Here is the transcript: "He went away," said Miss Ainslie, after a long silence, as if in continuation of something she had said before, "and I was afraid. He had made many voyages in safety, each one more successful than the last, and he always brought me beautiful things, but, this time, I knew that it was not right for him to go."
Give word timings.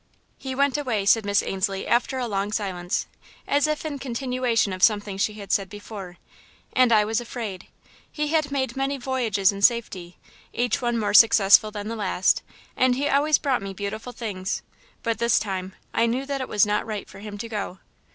"He 0.39 0.55
went 0.55 0.79
away," 0.79 1.05
said 1.05 1.25
Miss 1.27 1.43
Ainslie, 1.43 1.85
after 1.85 2.17
a 2.17 2.25
long 2.27 2.51
silence, 2.51 3.05
as 3.47 3.67
if 3.67 3.85
in 3.85 3.99
continuation 3.99 4.73
of 4.73 4.81
something 4.81 5.15
she 5.15 5.33
had 5.33 5.51
said 5.51 5.69
before, 5.69 6.17
"and 6.73 6.91
I 6.91 7.05
was 7.05 7.21
afraid. 7.21 7.67
He 8.11 8.29
had 8.29 8.51
made 8.51 8.75
many 8.75 8.97
voyages 8.97 9.51
in 9.51 9.61
safety, 9.61 10.17
each 10.53 10.81
one 10.81 10.97
more 10.97 11.13
successful 11.13 11.69
than 11.69 11.87
the 11.87 11.95
last, 11.95 12.41
and 12.75 12.95
he 12.95 13.09
always 13.09 13.37
brought 13.37 13.61
me 13.61 13.75
beautiful 13.75 14.11
things, 14.11 14.63
but, 15.03 15.19
this 15.19 15.37
time, 15.37 15.75
I 15.93 16.07
knew 16.07 16.25
that 16.25 16.41
it 16.41 16.49
was 16.49 16.65
not 16.65 16.87
right 16.87 17.07
for 17.07 17.19
him 17.19 17.37
to 17.37 17.47
go." 17.47 17.79